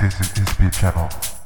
[0.00, 1.39] This is ESP channel.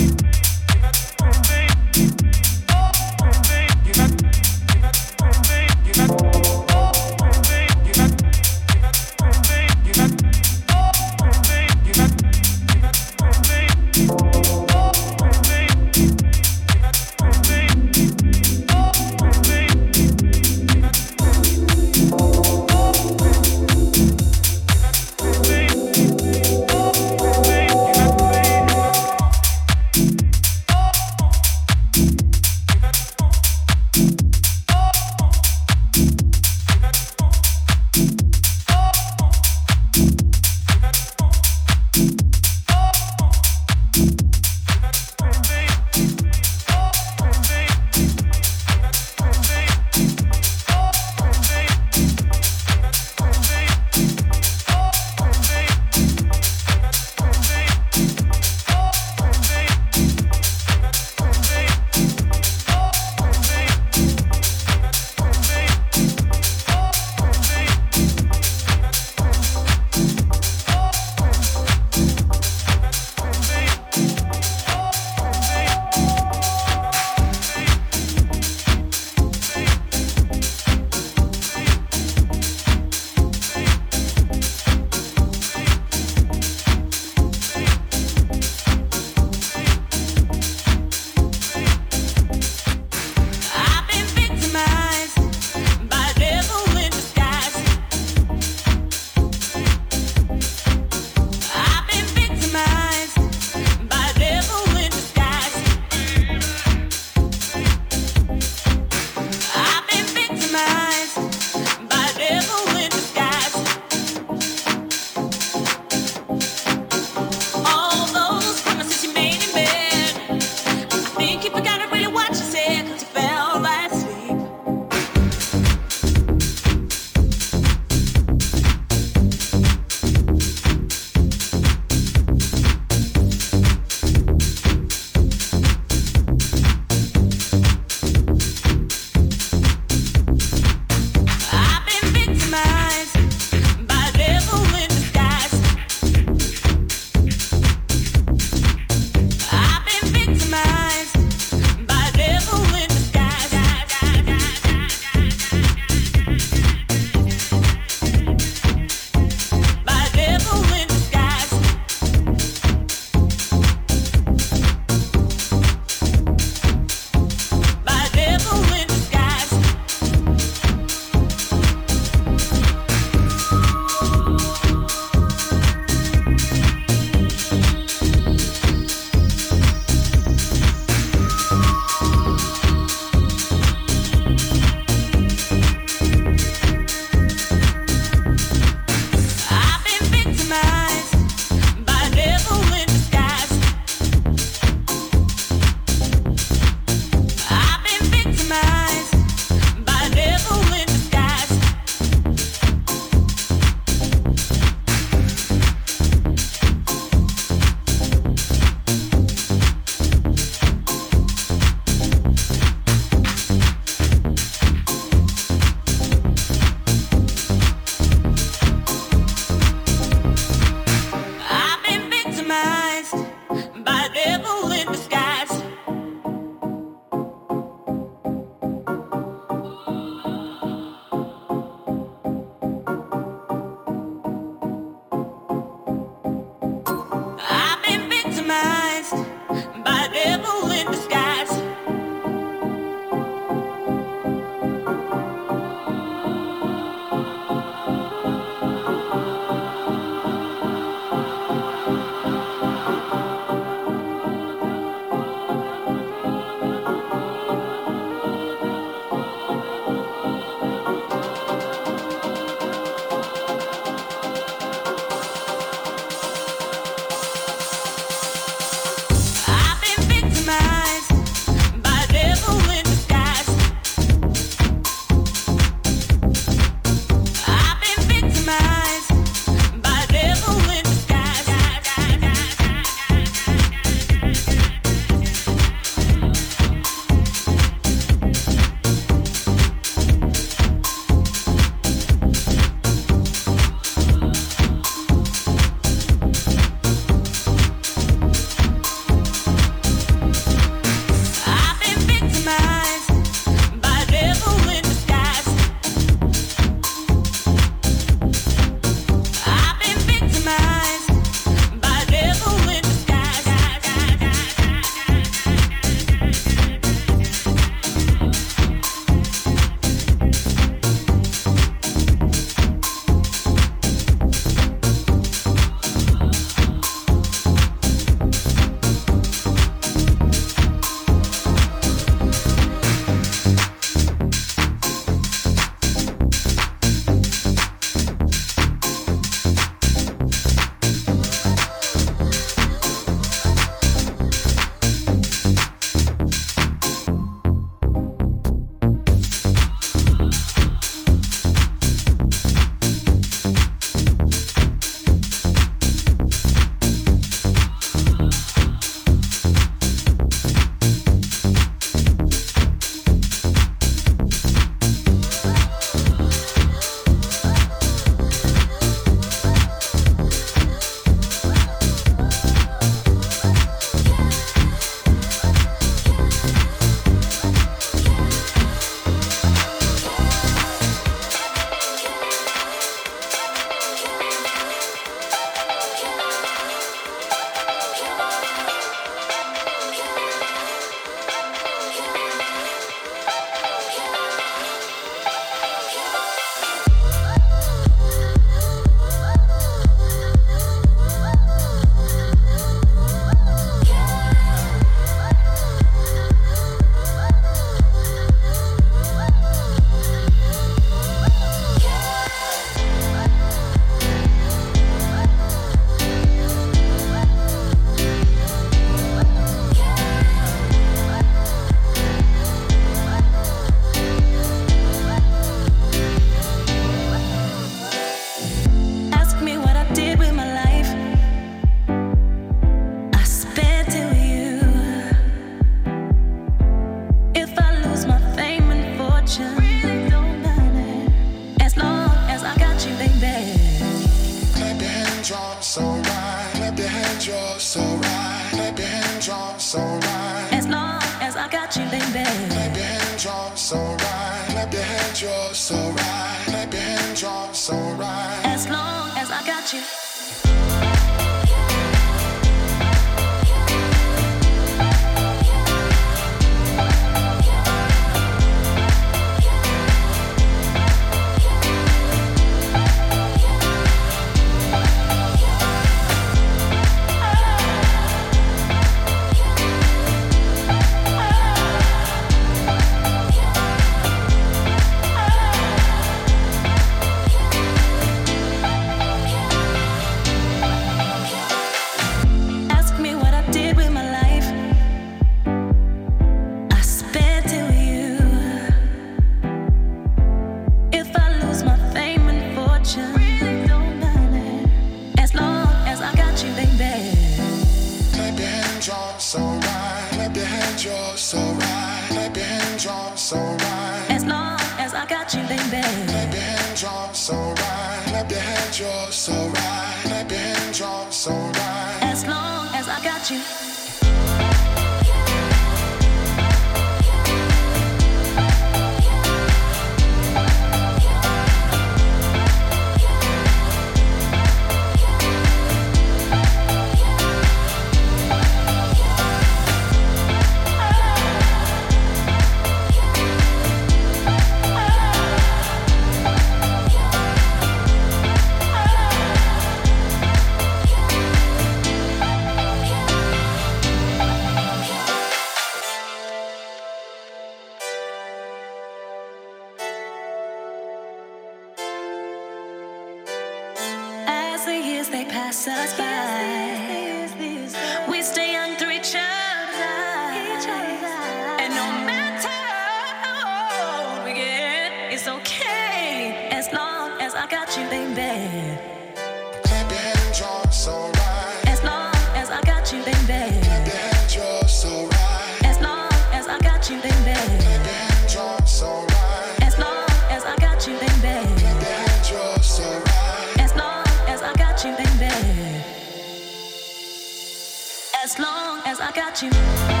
[599.53, 600.00] Yeah.